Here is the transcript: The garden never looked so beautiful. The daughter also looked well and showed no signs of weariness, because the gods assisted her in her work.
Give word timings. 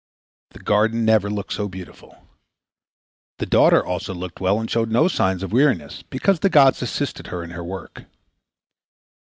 The 0.49 0.59
garden 0.63 1.05
never 1.05 1.29
looked 1.29 1.53
so 1.53 1.67
beautiful. 1.67 2.25
The 3.37 3.45
daughter 3.45 3.85
also 3.85 4.15
looked 4.15 4.39
well 4.39 4.59
and 4.59 4.67
showed 4.67 4.89
no 4.89 5.07
signs 5.07 5.43
of 5.43 5.53
weariness, 5.53 6.01
because 6.01 6.39
the 6.39 6.49
gods 6.49 6.81
assisted 6.81 7.27
her 7.27 7.43
in 7.43 7.51
her 7.51 7.63
work. 7.63 8.05